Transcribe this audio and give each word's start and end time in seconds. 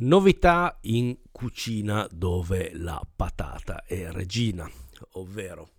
Novità 0.00 0.78
in 0.82 1.18
cucina 1.32 2.06
dove 2.12 2.70
la 2.72 3.04
patata 3.16 3.82
è 3.82 4.12
regina, 4.12 4.70
ovvero 5.14 5.72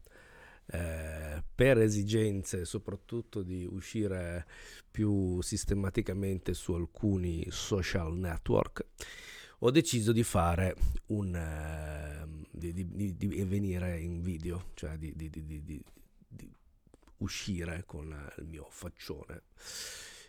eh, 0.65 1.41
per 1.55 1.77
esigenze 1.77 2.65
soprattutto 2.65 3.43
di 3.43 3.65
uscire 3.65 4.45
più 4.91 5.41
sistematicamente 5.41 6.53
su 6.53 6.73
alcuni 6.73 7.45
social 7.49 8.13
network, 8.13 8.85
ho 9.59 9.71
deciso 9.71 10.11
di 10.11 10.23
fare 10.23 10.75
un... 11.07 11.33
Eh, 11.33 12.45
di, 12.51 12.73
di, 12.73 13.15
di, 13.15 13.43
venire 13.45 14.01
in 14.01 14.21
video, 14.21 14.71
cioè 14.73 14.97
di, 14.97 15.13
di 15.15 15.81
uscire 17.19 17.83
con 17.85 18.13
il 18.37 18.45
mio 18.47 18.67
faccione, 18.69 19.43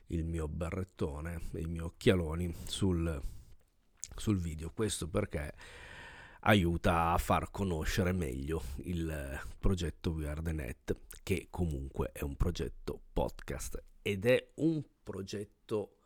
il 0.08 0.24
mio 0.24 0.46
berrettone, 0.46 1.48
i 1.54 1.64
miei 1.64 1.80
occhialoni 1.80 2.54
sul 2.66 3.20
sul 4.20 4.38
video. 4.38 4.70
Questo 4.70 5.08
perché 5.08 5.54
aiuta 6.40 7.12
a 7.12 7.18
far 7.18 7.50
conoscere 7.50 8.12
meglio 8.12 8.62
il 8.84 9.40
progetto 9.58 10.10
We 10.10 10.28
Are 10.28 10.42
The 10.42 10.52
Net, 10.52 10.96
che 11.22 11.48
comunque 11.50 12.12
è 12.12 12.22
un 12.22 12.36
progetto 12.36 13.00
podcast 13.12 13.82
ed 14.02 14.26
è 14.26 14.52
un 14.56 14.82
progetto 15.02 15.96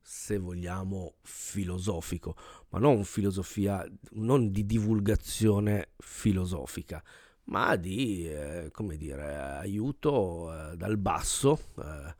se 0.00 0.38
vogliamo 0.38 1.16
filosofico, 1.22 2.34
ma 2.70 2.78
non 2.78 3.04
filosofia, 3.04 3.86
non 4.12 4.50
di 4.50 4.64
divulgazione 4.64 5.90
filosofica, 5.98 7.02
ma 7.44 7.76
di, 7.76 8.26
eh, 8.26 8.70
come 8.72 8.96
dire, 8.96 9.36
aiuto 9.36 10.72
eh, 10.72 10.76
dal 10.76 10.96
basso 10.96 11.58
eh, 11.78 12.14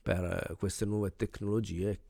per 0.00 0.54
queste 0.58 0.84
nuove 0.84 1.16
tecnologie 1.16 2.00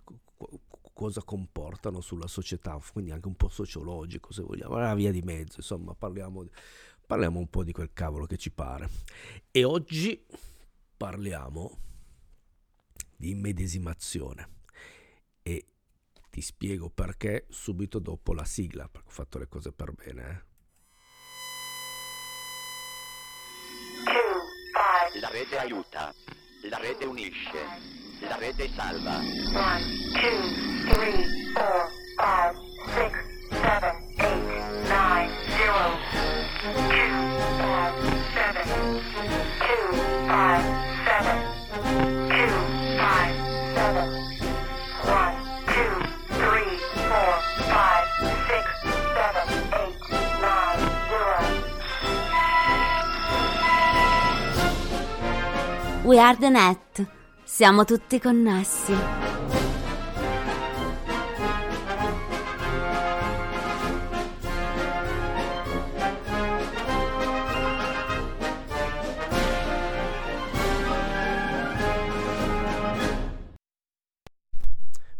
cosa 0.94 1.22
comportano 1.22 2.00
sulla 2.00 2.28
società, 2.28 2.80
quindi 2.92 3.10
anche 3.10 3.26
un 3.26 3.34
po' 3.34 3.48
sociologico 3.48 4.32
se 4.32 4.42
vogliamo, 4.42 4.76
una 4.76 4.94
via 4.94 5.10
di 5.10 5.20
mezzo, 5.20 5.56
insomma 5.56 5.94
parliamo, 5.94 6.46
parliamo 7.04 7.38
un 7.38 7.48
po' 7.48 7.64
di 7.64 7.72
quel 7.72 7.92
cavolo 7.92 8.24
che 8.24 8.38
ci 8.38 8.50
pare. 8.50 8.88
E 9.50 9.64
oggi 9.64 10.24
parliamo 10.96 11.78
di 13.16 13.30
immedesimazione 13.30 14.60
e 15.42 15.66
ti 16.30 16.40
spiego 16.40 16.88
perché 16.88 17.46
subito 17.50 17.98
dopo 17.98 18.32
la 18.32 18.44
sigla, 18.44 18.88
perché 18.88 19.08
ho 19.08 19.12
fatto 19.12 19.38
le 19.38 19.48
cose 19.48 19.72
per 19.72 19.92
bene. 19.92 20.30
Eh. 20.30 20.52
La 25.20 25.28
rete 25.28 25.58
aiuta, 25.58 26.12
la 26.68 26.78
rete 26.78 27.04
unisce. 27.04 28.03
La 28.28 28.36
rete 28.36 28.70
salva. 28.74 29.20
1, 29.20 29.82
2, 30.14 30.54
3, 30.88 31.26
4, 31.54 31.88
5, 32.16 32.56
6, 32.94 33.18
7, 33.50 33.92
8, 34.18 34.64
9, 34.88 35.28
0. 35.56 35.98
2, 36.62 37.10
5, 37.60 37.94
7, 38.34 38.64
2, 39.60 39.92
5, 40.28 40.64
7, 41.04 41.36
2, 42.28 42.48
5, 42.98 43.34
7. 43.74 44.08
1, 45.04 45.34
2, 45.66 46.00
3, 46.28 46.80
4, 47.08 47.36
5, 47.68 48.08
6, 48.48 48.68
7, 49.14 49.48
8, 49.74 50.00
9, 50.40 50.80
0. 56.02 56.08
We 56.08 56.18
are 56.18 56.36
the 56.36 56.50
net. 56.50 57.13
Siamo 57.46 57.84
tutti 57.84 58.18
connessi. 58.18 58.92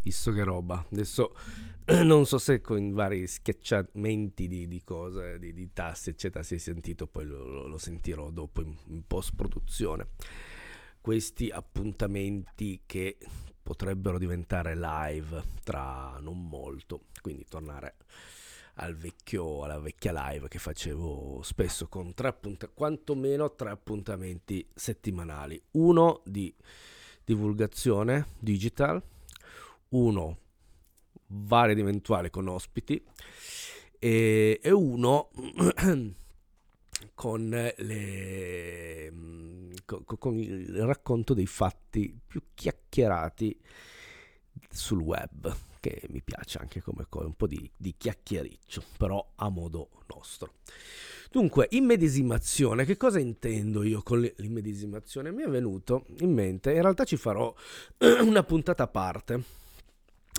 Visto 0.03 0.33
che 0.33 0.43
roba, 0.43 0.85
adesso 0.91 1.35
non 2.03 2.25
so 2.25 2.39
se 2.39 2.61
con 2.63 2.93
vari 2.93 3.27
schiacciamenti 3.27 4.49
di, 4.49 4.67
di 4.67 4.83
cose, 4.83 5.39
di, 5.39 5.53
di, 5.53 5.73
tasti, 5.73 6.11
eccetera, 6.11 6.43
si 6.43 6.55
è 6.55 6.59
sentito, 6.59 7.07
poi 7.07 7.27
lo, 7.27 7.67
lo 7.67 7.79
sentirò 7.79 8.31
dopo 8.31 8.63
in, 8.63 8.75
in 8.89 9.07
post 9.07 9.35
produzione 9.37 10.09
questi 11.05 11.51
appuntamenti 11.51 12.81
che 12.87 13.19
potrebbero 13.63 14.17
diventare 14.17 14.75
live 14.75 15.43
tra 15.63 16.17
non 16.23 16.49
molto, 16.49 17.03
quindi 17.21 17.45
tornare 17.47 17.97
al 18.77 18.97
vecchio, 18.97 19.65
alla 19.65 19.79
vecchia 19.79 20.31
live 20.31 20.49
che 20.49 20.59
facevo 20.59 21.43
spesso 21.43 21.89
con 21.89 22.15
tre 22.15 22.29
appuntamenti, 22.29 22.75
quantomeno 22.75 23.55
tre 23.55 23.69
appuntamenti 23.69 24.67
settimanali, 24.73 25.63
uno 25.73 26.23
di 26.25 26.55
divulgazione 27.23 28.29
digital, 28.39 29.03
uno 29.91 30.39
vari 31.27 31.73
ed 31.73 31.81
eventuali 31.81 32.31
con 32.31 32.49
ospiti 32.49 33.05
e, 33.99 34.59
e 34.63 34.71
uno 34.71 35.29
con, 37.15 37.49
le, 37.77 39.13
con, 39.85 40.05
con, 40.05 40.39
il 40.39 40.85
racconto 40.85 41.35
dei 41.35 41.47
fatti 41.47 42.19
più 42.27 42.43
chiacchierati 42.55 43.61
sul 44.71 45.01
web, 45.01 45.55
che 45.81 46.03
mi 46.09 46.23
piace 46.23 46.59
anche 46.59 46.81
come 46.81 47.07
un 47.11 47.35
po' 47.35 47.47
di, 47.47 47.71
di 47.77 47.95
chiacchiericcio, 47.97 48.83
però 48.97 49.33
a 49.37 49.49
modo 49.49 49.91
nostro. 50.07 50.55
Dunque, 51.31 51.67
immedesimazione, 51.71 52.85
che 52.85 52.97
cosa 52.97 53.19
intendo 53.19 53.83
io 53.83 54.03
con 54.03 54.21
l'immedesimazione? 54.21 55.33
Mi 55.33 55.43
è 55.43 55.49
venuto 55.49 56.07
in 56.21 56.33
mente, 56.33 56.73
in 56.73 56.81
realtà 56.81 57.05
ci 57.05 57.17
farò 57.17 57.53
una 58.23 58.45
puntata 58.45 58.85
a 58.85 58.89
parte. 58.89 59.43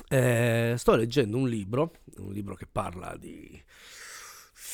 Eh, 0.08 0.76
sto 0.78 0.96
leggendo 0.96 1.38
un 1.38 1.48
libro, 1.50 1.96
un 2.18 2.32
libro 2.32 2.56
che 2.56 2.66
parla 2.66 3.16
di 3.18 3.62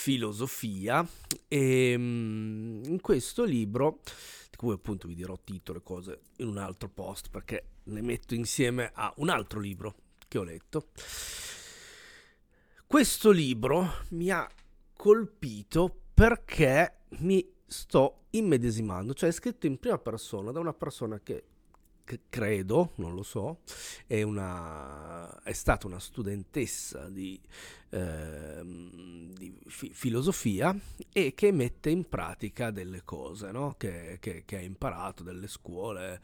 filosofia 0.01 1.07
e 1.47 1.91
ehm, 1.91 2.81
in 2.85 3.00
questo 3.01 3.44
libro 3.44 4.00
di 4.50 4.57
cui 4.57 4.73
appunto 4.73 5.07
vi 5.07 5.13
dirò 5.13 5.38
titolo 5.44 5.78
e 5.78 5.84
cose 5.84 6.22
in 6.38 6.47
un 6.47 6.57
altro 6.57 6.89
post 6.89 7.29
perché 7.29 7.67
le 7.84 8.01
metto 8.01 8.34
insieme 8.34 8.89
a 8.95 9.13
un 9.17 9.29
altro 9.29 9.59
libro 9.59 9.94
che 10.28 10.39
ho 10.39 10.44
letto. 10.44 10.88
Questo 12.88 13.29
libro 13.29 14.06
mi 14.09 14.31
ha 14.31 14.50
colpito 14.94 15.95
perché 16.16 17.01
mi 17.19 17.47
sto 17.68 18.23
immedesimando 18.31 19.13
cioè 19.13 19.29
è 19.29 19.31
scritto 19.31 19.68
in 19.68 19.78
prima 19.78 20.00
persona 20.00 20.51
da 20.51 20.59
una 20.59 20.73
persona 20.73 21.19
che 21.19 21.44
credo, 22.29 22.91
non 22.95 23.13
lo 23.13 23.23
so, 23.23 23.62
è, 24.07 24.22
una, 24.22 25.41
è 25.44 25.53
stata 25.53 25.88
una 25.88 26.00
studentessa 26.00 27.09
di, 27.09 27.39
eh, 27.89 28.62
di 28.63 29.59
fi- 29.67 29.91
filosofia 29.94 30.78
e 31.12 31.34
che 31.34 31.51
mette 31.51 31.89
in 31.89 32.07
pratica 32.07 32.72
delle 32.72 33.03
cose 33.03 33.51
no? 33.51 33.75
che, 33.78 34.17
che, 34.19 34.44
che 34.45 34.57
ha 34.57 34.62
imparato 34.62 35.23
dalle 35.23 35.47
scuole 35.47 36.22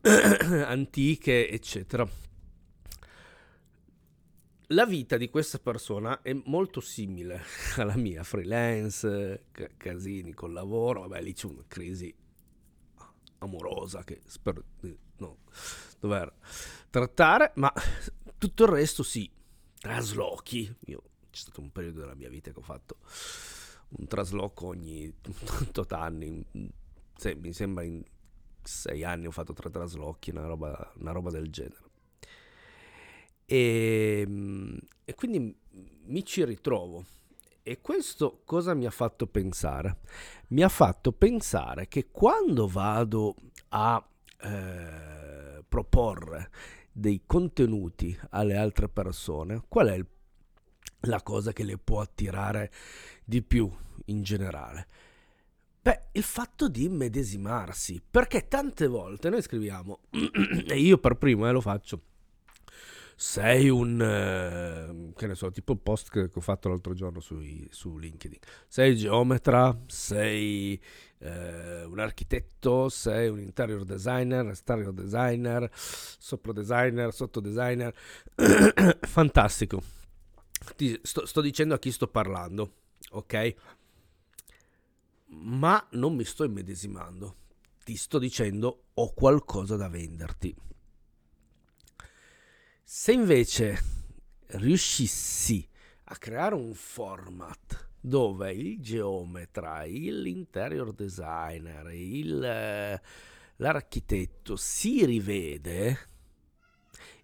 antiche, 0.02 1.48
eccetera. 1.48 2.08
La 4.68 4.86
vita 4.86 5.18
di 5.18 5.28
questa 5.28 5.58
persona 5.58 6.22
è 6.22 6.32
molto 6.46 6.80
simile 6.80 7.42
alla 7.76 7.96
mia, 7.96 8.22
freelance, 8.22 9.46
casini 9.76 10.32
col 10.32 10.52
lavoro, 10.52 11.00
vabbè 11.00 11.20
lì 11.20 11.34
c'è 11.34 11.46
una 11.46 11.64
crisi 11.68 12.14
amorosa 13.38 14.02
che 14.04 14.20
spero 14.26 14.62
no, 15.26 15.38
dover 15.98 16.32
trattare, 16.90 17.52
ma 17.56 17.72
tutto 18.38 18.64
il 18.64 18.68
resto 18.70 19.02
sì, 19.02 19.30
traslochi. 19.78 20.74
Io 20.86 21.02
c'è 21.30 21.40
stato 21.40 21.60
un 21.60 21.70
periodo 21.70 22.00
della 22.00 22.14
mia 22.14 22.28
vita 22.28 22.50
che 22.50 22.58
ho 22.58 22.62
fatto 22.62 22.98
un 23.98 24.06
trasloco 24.06 24.66
ogni 24.66 25.12
tot 25.72 25.92
anni, 25.92 26.44
se, 27.16 27.34
mi 27.34 27.52
sembra 27.52 27.84
in 27.84 28.02
sei 28.62 29.02
anni 29.04 29.26
ho 29.26 29.30
fatto 29.30 29.52
tre 29.52 29.70
traslochi, 29.70 30.30
una 30.30 30.46
roba, 30.46 30.92
una 30.98 31.12
roba 31.12 31.30
del 31.30 31.50
genere. 31.50 31.90
E, 33.44 34.22
ehm, 34.24 34.78
e 35.04 35.14
quindi 35.14 35.54
mi 36.04 36.24
ci 36.24 36.44
ritrovo. 36.44 37.04
E 37.64 37.80
questo 37.80 38.42
cosa 38.44 38.74
mi 38.74 38.86
ha 38.86 38.90
fatto 38.90 39.26
pensare? 39.26 39.98
Mi 40.48 40.62
ha 40.62 40.68
fatto 40.68 41.12
pensare 41.12 41.86
che 41.86 42.08
quando 42.10 42.66
vado 42.66 43.36
a 43.68 44.04
eh, 44.40 45.11
proporre 45.72 46.50
dei 46.92 47.22
contenuti 47.24 48.14
alle 48.32 48.58
altre 48.58 48.90
persone, 48.90 49.62
qual 49.68 49.88
è 49.88 49.94
il, 49.94 50.06
la 51.00 51.22
cosa 51.22 51.54
che 51.54 51.64
le 51.64 51.78
può 51.78 52.02
attirare 52.02 52.70
di 53.24 53.40
più 53.40 53.74
in 54.06 54.22
generale? 54.22 54.86
Beh, 55.80 56.08
il 56.12 56.22
fatto 56.22 56.68
di 56.68 56.84
immedesimarsi, 56.84 58.02
perché 58.08 58.48
tante 58.48 58.86
volte 58.86 59.30
noi 59.30 59.40
scriviamo, 59.40 60.00
e 60.68 60.78
io 60.78 60.98
per 60.98 61.16
primo 61.16 61.48
eh, 61.48 61.52
lo 61.52 61.62
faccio, 61.62 61.98
sei 63.22 63.68
un, 63.68 64.02
eh, 64.02 65.12
che 65.14 65.28
ne 65.28 65.36
so, 65.36 65.48
tipo 65.52 65.76
post 65.76 66.10
che, 66.10 66.28
ho 66.34 66.40
fatto 66.40 66.68
l'altro 66.68 66.92
giorno 66.92 67.20
sui, 67.20 67.68
su 67.70 67.96
LinkedIn, 67.96 68.40
sei 68.66 68.96
geometra, 68.96 69.80
sei 69.86 70.78
eh, 71.18 71.84
un 71.84 72.00
architetto, 72.00 72.88
sei 72.88 73.28
un 73.28 73.38
interior 73.38 73.84
designer, 73.84 74.48
exterior 74.48 74.92
designer, 74.92 75.70
sopra 75.72 76.52
designer, 76.52 77.14
sotto 77.14 77.38
designer, 77.38 77.94
fantastico. 79.06 79.80
Ti, 80.74 80.98
sto, 81.00 81.24
sto 81.24 81.40
dicendo 81.40 81.74
a 81.74 81.78
chi 81.78 81.92
sto 81.92 82.08
parlando, 82.08 82.72
ok? 83.10 83.54
Ma 85.26 85.86
non 85.92 86.16
mi 86.16 86.24
sto 86.24 86.42
immedesimando, 86.42 87.36
ti 87.84 87.94
sto 87.94 88.18
dicendo 88.18 88.86
ho 88.94 89.12
qualcosa 89.14 89.76
da 89.76 89.88
venderti. 89.88 90.70
Se 92.94 93.10
invece 93.10 93.82
riuscissi 94.48 95.66
a 96.04 96.16
creare 96.16 96.54
un 96.54 96.74
format 96.74 97.88
dove 97.98 98.52
il 98.52 98.82
geometra, 98.82 99.84
l'interior 99.84 100.92
designer, 100.92 101.90
il, 101.90 102.44
eh, 102.44 103.00
l'architetto 103.56 104.56
si 104.56 105.06
rivede, 105.06 105.98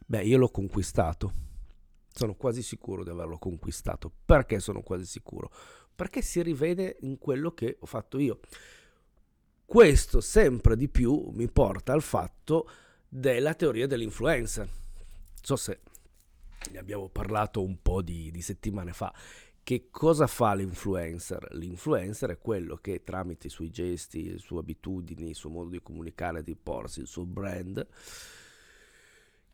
beh, 0.07 0.25
io 0.25 0.39
l'ho 0.39 0.49
conquistato. 0.49 1.35
Sono 2.15 2.35
quasi 2.35 2.63
sicuro 2.63 3.05
di 3.05 3.11
averlo 3.11 3.37
conquistato. 3.37 4.11
Perché 4.25 4.61
sono 4.61 4.81
quasi 4.81 5.05
sicuro? 5.05 5.53
Perché 5.95 6.23
si 6.23 6.43
rivede 6.43 6.97
in 7.01 7.19
quello 7.19 7.53
che 7.53 7.77
ho 7.79 7.87
fatto 7.87 8.19
io. 8.19 8.41
Questo 9.67 10.23
sempre 10.23 10.77
di 10.77 10.89
più 10.89 11.29
mi 11.35 11.47
porta 11.47 11.93
al 11.93 12.03
fatto 12.03 12.71
della 13.07 13.53
teoria 13.53 13.87
dell'influencer. 13.87 14.87
So 15.43 15.57
se 15.57 15.81
ne 16.71 16.79
abbiamo 16.79 17.09
parlato 17.09 17.63
un 17.63 17.81
po' 17.81 18.03
di, 18.03 18.31
di 18.31 18.43
settimane 18.43 18.93
fa. 18.93 19.13
Che 19.63 19.89
cosa 19.91 20.27
fa 20.27 20.55
l'influencer? 20.55 21.49
L'influencer 21.53 22.31
è 22.31 22.39
quello 22.39 22.77
che 22.77 23.03
tramite 23.03 23.49
i 23.49 23.51
suoi 23.51 23.71
gesti, 23.71 24.31
le 24.31 24.39
sue 24.39 24.61
abitudini, 24.61 25.29
il 25.29 25.35
suo 25.35 25.51
modo 25.51 25.69
di 25.69 25.83
comunicare, 25.83 26.43
di 26.43 26.57
porsi, 26.57 27.01
il 27.01 27.07
suo 27.07 27.27
brand, 27.27 27.87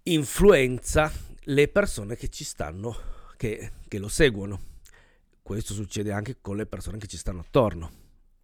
influenza 0.05 1.11
le 1.41 1.69
persone 1.69 2.15
che 2.15 2.29
ci 2.29 2.45
stanno, 2.45 2.97
che, 3.37 3.73
che 3.89 3.99
lo 3.99 4.09
seguono. 4.09 4.73
Questo 5.43 5.75
succede 5.75 6.13
anche 6.13 6.39
con 6.41 6.57
le 6.57 6.67
persone 6.67 6.99
che 6.99 7.09
ci 7.09 7.17
stanno 7.17 7.41
attorno, 7.41 7.91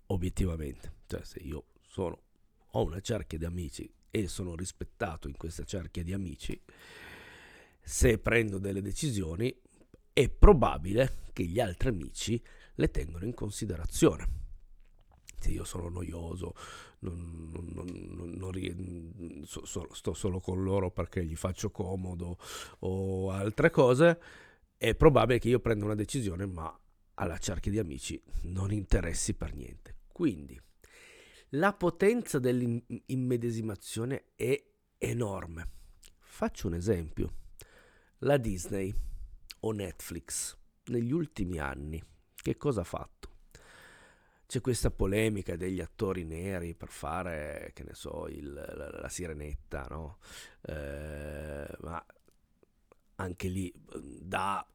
obiettivamente. 0.06 0.94
Cioè, 1.06 1.22
se 1.25 1.38
io 1.38 1.66
sono, 1.87 2.20
ho 2.72 2.82
una 2.82 3.00
cerchia 3.00 3.38
di 3.38 3.44
amici 3.44 3.88
e 4.10 4.26
sono 4.26 4.56
rispettato 4.56 5.28
in 5.28 5.37
questa 5.37 5.62
cerchia 5.62 6.02
di 6.02 6.12
amici, 6.12 6.60
se 7.81 8.19
prendo 8.19 8.59
delle 8.59 8.82
decisioni 8.82 9.55
è 10.12 10.29
probabile 10.29 11.25
che 11.32 11.44
gli 11.44 11.61
altri 11.61 11.88
amici 11.88 12.43
le 12.75 12.91
tengano 12.91 13.25
in 13.25 13.35
considerazione. 13.35 14.38
Se 15.38 15.50
io 15.50 15.65
sono 15.65 15.88
noioso, 15.88 16.55
non, 17.00 17.50
non, 17.73 18.37
non, 18.37 19.44
so, 19.47 19.65
so, 19.65 19.88
sto 19.93 20.12
solo 20.12 20.41
con 20.41 20.62
loro 20.62 20.91
perché 20.91 21.25
gli 21.25 21.37
faccio 21.37 21.71
comodo 21.71 22.37
o 22.81 23.31
altre 23.31 23.71
cose, 23.71 24.21
è 24.76 24.94
probabile 24.94 25.38
che 25.38 25.49
io 25.49 25.61
prenda 25.61 25.87
una 25.87 25.94
decisione, 25.94 26.44
ma 26.47 26.79
alla 27.15 27.38
cerchia 27.38 27.71
di 27.71 27.79
amici 27.79 28.23
non 28.43 28.71
interessi 28.73 29.35
per 29.35 29.55
niente. 29.55 29.97
Quindi 30.12 30.61
la 31.55 31.73
potenza 31.73 32.38
dell'immedesimazione 32.38 34.33
è 34.35 34.62
enorme. 34.99 35.69
Faccio 36.19 36.67
un 36.67 36.75
esempio. 36.75 37.39
La 38.25 38.37
Disney 38.37 38.94
o 39.61 39.72
Netflix 39.72 40.55
negli 40.87 41.11
ultimi 41.11 41.58
anni 41.58 42.02
che 42.34 42.56
cosa 42.58 42.82
ha 42.82 42.84
fatto? 42.84 43.28
C'è 44.46 44.61
questa 44.61 44.90
polemica 44.90 45.56
degli 45.56 45.81
attori 45.81 46.25
neri 46.25 46.75
per 46.75 46.88
fare, 46.88 47.70
che 47.72 47.82
ne 47.84 47.94
so, 47.94 48.26
il, 48.28 48.52
la, 48.52 48.90
la, 48.90 49.08
sirenetta, 49.08 49.87
no? 49.88 50.19
Eh, 50.62 51.76
ma 51.81 52.05
anche 53.17 53.49
lì 53.49 53.72
da 53.94 54.66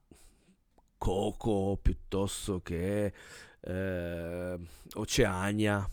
Coco 0.97 1.77
piuttosto 1.79 2.61
che 2.61 3.13
eh, 3.59 4.59
Oceania 4.93 5.89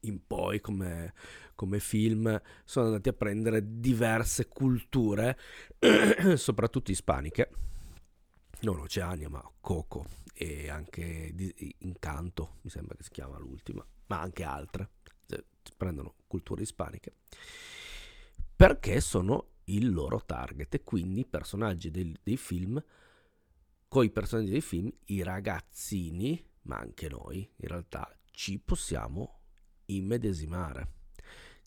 in 0.00 0.26
poi 0.26 0.60
come, 0.60 1.12
come 1.56 1.80
film 1.80 2.40
sono 2.64 2.86
andati 2.86 3.08
a 3.08 3.12
prendere 3.12 3.80
diverse 3.80 4.46
culture, 4.46 5.36
soprattutto 6.36 6.92
ispaniche, 6.92 7.50
non 8.60 8.78
Oceania 8.78 9.28
ma 9.28 9.42
Coco 9.60 10.06
e 10.32 10.68
anche 10.68 11.34
Incanto, 11.78 12.58
mi 12.60 12.70
sembra 12.70 12.94
che 12.94 13.02
si 13.02 13.10
chiama 13.10 13.38
l'ultima, 13.38 13.84
ma 14.06 14.20
anche 14.20 14.44
altre, 14.44 14.90
cioè, 15.26 15.42
prendono 15.76 16.14
culture 16.28 16.62
ispaniche, 16.62 17.14
perché 18.54 19.00
sono 19.00 19.54
il 19.64 19.92
loro 19.92 20.22
target. 20.24 20.74
E 20.74 20.82
quindi 20.82 21.20
i 21.20 21.26
personaggi 21.26 21.90
dei, 21.90 22.14
dei 22.22 22.36
film, 22.36 22.82
con 23.88 24.04
i 24.04 24.10
personaggi 24.10 24.50
dei 24.50 24.60
film, 24.60 24.92
i 25.06 25.22
ragazzini, 25.22 26.44
ma 26.62 26.76
anche 26.76 27.08
noi, 27.08 27.48
in 27.56 27.68
realtà 27.68 28.14
ci 28.30 28.58
possiamo 28.58 29.40
immedesimare. 29.86 30.95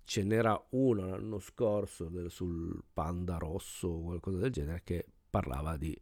Ce 0.09 0.23
n'era 0.23 0.59
uno 0.69 1.05
l'anno 1.05 1.37
scorso 1.37 2.09
sul 2.29 2.83
panda 2.91 3.37
rosso 3.37 3.89
o 3.89 4.01
qualcosa 4.01 4.39
del 4.39 4.51
genere 4.51 4.81
che 4.83 5.05
parlava 5.29 5.77
di 5.77 5.95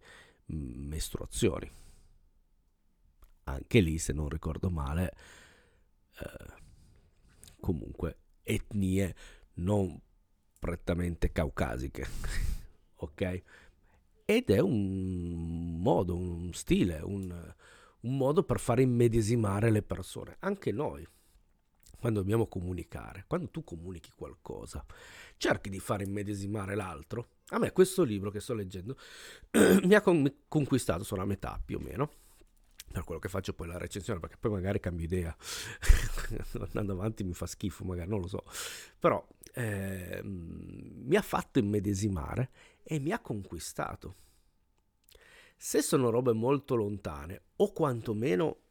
mm, 0.54 0.88
mestruazioni. 0.88 1.70
Anche 3.44 3.80
lì, 3.82 3.98
se 3.98 4.14
non 4.14 4.30
ricordo 4.30 4.70
male, 4.70 5.14
eh, 6.22 6.54
comunque 7.60 8.20
etnie 8.44 9.14
non 9.56 10.00
prettamente 10.58 11.34
caucasiche, 11.34 12.08
ok? 12.96 13.44
Ed 14.24 14.50
è 14.52 14.60
un 14.60 15.82
modo, 15.82 16.16
un 16.16 16.54
stile, 16.54 17.02
un, 17.04 17.54
un 18.00 18.18
modo 18.18 18.44
per 18.46 18.62
fare 18.62 18.84
immedesimare 18.84 19.70
le 19.70 19.82
persone, 19.82 20.38
anche 20.40 20.72
noi 20.72 21.06
quando 22.00 22.20
dobbiamo 22.20 22.48
comunicare, 22.48 23.26
quando 23.28 23.50
tu 23.50 23.64
comunichi 23.64 24.12
qualcosa, 24.16 24.86
cerchi 25.38 25.70
di 25.70 25.80
fare 25.80 26.04
immedesimare 26.04 26.76
l'altro. 26.76 27.30
A 27.50 27.60
me 27.60 27.72
questo 27.72 28.04
libro 28.04 28.30
che 28.30 28.40
sto 28.40 28.54
leggendo 28.54 28.98
mi 29.84 29.94
ha 29.94 30.02
con- 30.02 30.32
conquistato, 30.48 31.04
sono 31.04 31.22
a 31.22 31.26
metà 31.26 31.62
più 31.64 31.78
o 31.78 31.80
meno, 31.80 32.12
per 32.92 33.04
quello 33.04 33.20
che 33.20 33.30
faccio 33.30 33.54
poi 33.54 33.68
la 33.68 33.78
recensione, 33.78 34.20
perché 34.20 34.38
poi 34.38 34.52
magari 34.52 34.80
cambio 34.80 35.06
idea, 35.06 35.36
andando 36.60 36.94
avanti 36.94 37.24
mi 37.24 37.34
fa 37.34 37.46
schifo, 37.46 37.84
magari 37.84 38.10
non 38.10 38.22
lo 38.22 38.28
so, 38.28 38.44
però 39.00 39.26
eh, 39.54 40.22
mi 40.24 41.16
ha 41.16 41.22
fatto 41.22 41.60
immedesimare 41.60 42.50
e 42.84 43.00
mi 43.00 43.12
ha 43.12 43.20
conquistato. 43.20 44.16
Se 45.60 45.82
sono 45.82 46.12
robe 46.12 46.34
molto 46.34 46.76
lontane, 46.76 47.42
o 47.58 47.74
quantomeno 47.74 48.67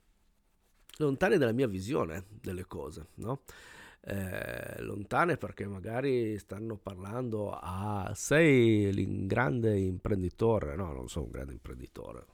lontane 0.98 1.38
dalla 1.38 1.52
mia 1.52 1.66
visione 1.66 2.24
delle 2.40 2.66
cose, 2.66 3.08
no? 3.16 3.42
Eh, 4.08 4.82
lontane 4.82 5.36
perché 5.36 5.66
magari 5.66 6.38
stanno 6.38 6.76
parlando 6.76 7.50
a 7.50 8.12
sei 8.14 8.84
il 8.84 9.26
grande 9.26 9.76
imprenditore, 9.76 10.76
no, 10.76 10.92
non 10.92 11.08
sono 11.08 11.24
un 11.24 11.32
grande 11.32 11.54
imprenditore, 11.54 12.26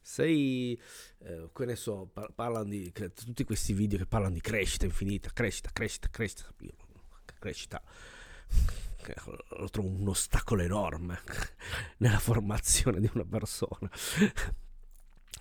sei, 0.00 0.76
eh, 1.18 1.50
che 1.54 1.64
ne 1.64 1.76
so, 1.76 2.08
par- 2.12 2.32
parlano 2.34 2.64
di 2.64 2.92
tutti 2.92 3.44
questi 3.44 3.74
video 3.74 3.98
che 3.98 4.06
parlano 4.06 4.34
di 4.34 4.40
crescita 4.40 4.86
infinita, 4.86 5.30
crescita, 5.32 5.70
crescita, 5.72 6.08
crescita, 6.10 6.52
Io, 6.62 6.72
crescita 7.38 7.80
lo 9.58 9.68
trovo 9.70 9.88
un 9.88 10.08
ostacolo 10.08 10.62
enorme 10.62 11.20
nella 11.98 12.18
formazione 12.18 13.00
di 13.00 13.08
una 13.14 13.24
persona. 13.24 13.88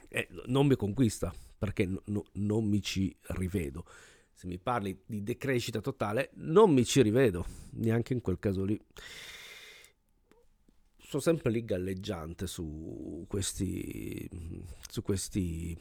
Eh, 0.09 0.27
non 0.45 0.67
mi 0.67 0.75
conquista 0.75 1.33
perché 1.57 1.85
no, 1.85 2.01
no, 2.05 2.25
non 2.33 2.65
mi 2.65 2.81
ci 2.81 3.15
rivedo. 3.29 3.85
Se 4.31 4.45
mi 4.47 4.59
parli 4.59 5.01
di 5.05 5.23
decrescita 5.23 5.81
totale, 5.81 6.29
non 6.35 6.71
mi 6.71 6.85
ci 6.85 7.01
rivedo, 7.01 7.45
neanche 7.71 8.13
in 8.13 8.21
quel 8.21 8.37
caso 8.37 8.63
lì. 8.63 8.79
Sono 10.97 11.21
sempre 11.21 11.49
lì 11.49 11.65
galleggiante 11.65 12.45
su 12.45 13.25
questi, 13.27 14.29
su 14.87 15.01
questi, 15.01 15.75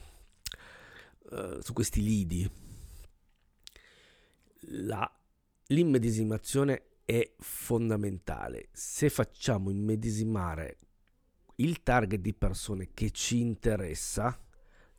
uh, 1.29 1.61
su 1.61 1.73
questi 1.73 2.01
lidi. 2.01 2.49
La, 4.69 5.09
l'immedesimazione 5.67 6.83
è 7.05 7.33
fondamentale. 7.37 8.69
Se 8.71 9.09
facciamo 9.09 9.69
immedesimare 9.69 10.77
il 11.57 11.83
target 11.83 12.19
di 12.19 12.33
persone 12.33 12.89
che 12.93 13.11
ci 13.11 13.39
interessa, 13.39 14.39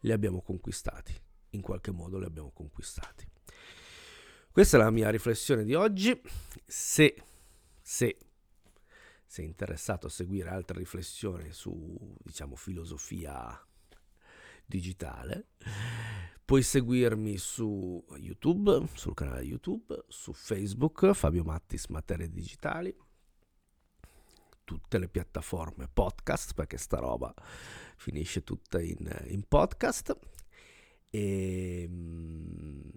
li 0.00 0.12
abbiamo 0.12 0.40
conquistati, 0.42 1.14
in 1.50 1.60
qualche 1.60 1.90
modo 1.90 2.18
li 2.18 2.24
abbiamo 2.24 2.50
conquistati. 2.50 3.26
Questa 4.50 4.76
è 4.76 4.80
la 4.80 4.90
mia 4.90 5.10
riflessione 5.10 5.64
di 5.64 5.74
oggi. 5.74 6.20
Se, 6.66 7.22
se 7.80 8.18
sei 9.24 9.44
interessato 9.44 10.06
a 10.06 10.10
seguire 10.10 10.48
altre 10.48 10.78
riflessioni 10.78 11.52
su, 11.52 12.16
diciamo, 12.22 12.56
filosofia 12.56 13.62
digitale, 14.64 15.50
puoi 16.44 16.62
seguirmi 16.62 17.36
su 17.36 18.04
YouTube, 18.16 18.88
sul 18.94 19.14
canale 19.14 19.42
YouTube, 19.42 20.04
su 20.08 20.32
Facebook, 20.32 21.12
Fabio 21.12 21.44
Mattis 21.44 21.86
Materie 21.86 22.28
Digitali, 22.28 22.94
tutte 24.64 24.98
le 24.98 25.08
piattaforme 25.08 25.88
podcast, 25.92 26.54
perché 26.54 26.78
sta 26.78 26.98
roba 26.98 27.32
finisce 27.98 28.42
tutta 28.42 28.80
in, 28.80 29.24
in 29.26 29.42
podcast, 29.46 30.16
e 31.10 31.82
ehm, 31.82 32.90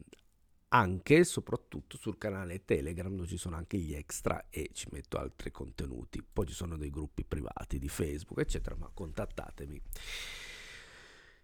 anche 0.74 1.18
e 1.18 1.24
soprattutto 1.26 1.98
sul 1.98 2.18
canale 2.18 2.64
Telegram 2.64 3.14
dove 3.14 3.28
ci 3.28 3.38
sono 3.38 3.58
anche 3.58 3.78
gli 3.78 3.94
extra 3.94 4.46
e 4.50 4.70
ci 4.74 4.88
metto 4.92 5.18
altri 5.18 5.52
contenuti. 5.52 6.24
Poi 6.24 6.46
ci 6.46 6.54
sono 6.54 6.78
dei 6.78 6.90
gruppi 6.90 7.26
privati 7.26 7.78
di 7.78 7.90
Facebook, 7.90 8.40
eccetera, 8.40 8.76
ma 8.78 8.90
contattatemi. 8.94 9.82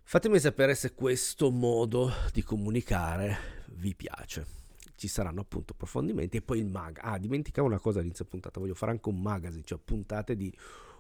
Fatemi 0.01 0.39
sapere 0.39 0.75
se 0.75 0.93
questo 0.93 1.51
modo 1.51 2.09
di 2.31 2.41
comunicare 2.41 3.65
vi 3.73 3.93
piace. 3.93 4.55
Ci 4.95 5.09
saranno 5.09 5.41
appunto 5.41 5.73
approfondimenti 5.73 6.37
e 6.37 6.41
poi 6.41 6.59
il 6.59 6.67
mag. 6.67 6.97
Ah, 7.01 7.17
dimenticavo 7.17 7.67
una 7.67 7.79
cosa 7.79 7.99
all'inizio 7.99 8.23
puntata, 8.23 8.61
voglio 8.61 8.73
fare 8.73 8.93
anche 8.93 9.09
un 9.09 9.21
magazine, 9.21 9.63
cioè 9.65 9.77
puntate 9.77 10.37
di 10.37 10.51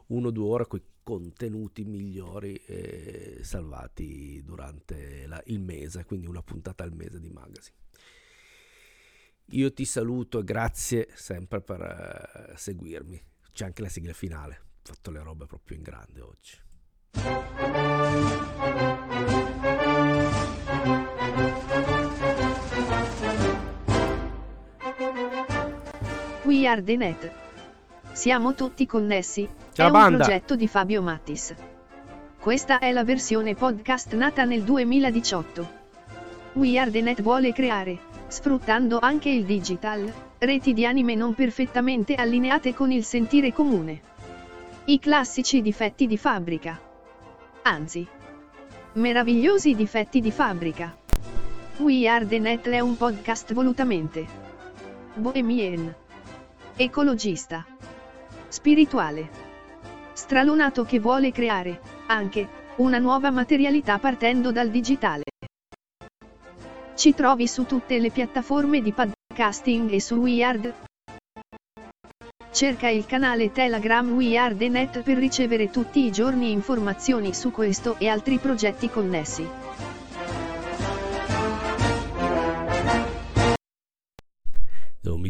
uno 0.07 0.27
o 0.27 0.31
due 0.31 0.47
ore 0.47 0.67
con 0.67 0.79
i 0.79 0.83
contenuti 1.07 1.85
migliori 1.85 2.55
eh, 2.65 3.39
salvati 3.41 4.43
durante 4.43 5.25
la, 5.25 5.41
il 5.45 5.61
mese, 5.61 6.03
quindi 6.03 6.27
una 6.27 6.41
puntata 6.41 6.83
al 6.83 6.93
mese 6.93 7.21
di 7.21 7.29
magazine. 7.29 7.77
Io 9.51 9.71
ti 9.71 9.85
saluto 9.85 10.39
e 10.39 10.43
grazie 10.43 11.07
sempre 11.13 11.61
per 11.61 12.51
uh, 12.51 12.57
seguirmi. 12.57 13.23
C'è 13.53 13.63
anche 13.63 13.81
la 13.81 13.87
sigla 13.87 14.11
finale. 14.11 14.59
Ho 14.81 14.93
fatto 14.93 15.09
le 15.09 15.23
robe 15.23 15.45
proprio 15.45 15.77
in 15.77 15.83
grande 15.83 16.19
oggi. 16.19 16.59
We 26.43 26.67
are 26.67 26.83
the 26.83 26.97
net. 26.97 27.46
Siamo 28.17 28.55
tutti 28.55 28.87
connessi. 28.87 29.47
Ciao 29.73 29.89
è 29.89 29.91
banda. 29.91 30.07
un 30.09 30.23
progetto 30.23 30.55
di 30.55 30.67
Fabio 30.67 31.03
Mattis. 31.03 31.53
Questa 32.39 32.79
è 32.79 32.91
la 32.91 33.03
versione 33.03 33.53
podcast 33.53 34.15
nata 34.15 34.43
nel 34.43 34.63
2018. 34.63 35.71
We 36.53 36.79
are 36.79 36.89
the 36.89 37.01
net 37.01 37.21
vuole 37.21 37.53
creare 37.53 37.99
sfruttando 38.27 38.97
anche 38.97 39.29
il 39.29 39.45
digital, 39.45 40.11
reti 40.39 40.73
di 40.73 40.83
anime 40.83 41.13
non 41.13 41.35
perfettamente 41.35 42.15
allineate 42.15 42.73
con 42.73 42.91
il 42.91 43.03
sentire 43.03 43.53
comune. 43.53 44.01
I 44.85 44.97
classici 44.97 45.61
difetti 45.61 46.07
di 46.07 46.17
fabbrica. 46.17 46.81
Anzi, 47.61 48.07
meravigliosi 48.93 49.75
difetti 49.75 50.21
di 50.21 50.31
fabbrica. 50.31 50.97
We 51.77 52.07
Are 52.09 52.25
The 52.25 52.39
Net 52.39 52.67
è 52.67 52.79
un 52.79 52.97
podcast 52.97 53.53
volutamente 53.53 54.25
bohemien, 55.13 55.93
ecologista, 56.75 57.63
spirituale, 58.49 59.29
stralunato 60.13 60.83
che 60.83 60.99
vuole 60.99 61.31
creare, 61.31 61.79
anche, 62.07 62.65
una 62.77 62.97
nuova 62.97 63.29
materialità 63.31 63.97
partendo 63.97 64.51
dal 64.51 64.69
digitale. 64.69 65.23
Ci 66.95 67.13
trovi 67.13 67.47
su 67.47 67.65
tutte 67.65 67.99
le 67.99 68.09
piattaforme 68.09 68.81
di 68.81 68.91
podcasting 68.91 69.91
e 69.91 70.01
su 70.01 70.15
Weird. 70.15 70.73
Cerca 72.51 72.87
il 72.89 73.05
canale 73.05 73.51
Telegram 73.51 74.09
Weird 74.11 74.61
Net 74.61 75.03
per 75.03 75.17
ricevere 75.17 75.69
tutti 75.69 76.05
i 76.05 76.11
giorni 76.11 76.51
informazioni 76.51 77.33
su 77.33 77.51
questo 77.51 77.97
e 77.99 78.07
altri 78.07 78.39
progetti 78.39 78.89
connessi. 78.89 79.66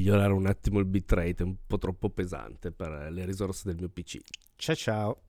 Migliorare 0.07 0.31
un 0.31 0.45
attimo 0.45 0.79
il 0.79 0.85
bitrate, 0.85 1.35
è 1.37 1.41
un 1.43 1.55
po' 1.67 1.77
troppo 1.77 2.09
pesante 2.09 2.71
per 2.71 3.09
le 3.11 3.25
risorse 3.25 3.63
del 3.65 3.75
mio 3.75 3.89
PC. 3.89 4.19
Ciao 4.55 4.75
ciao! 4.75 5.21